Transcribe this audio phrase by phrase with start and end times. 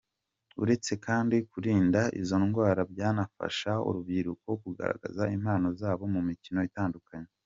[0.61, 7.29] Uretse kandi kurinda izo ndwara byanafasha urubyiruko kugaragaza impano zabo mu mikino itandukanye.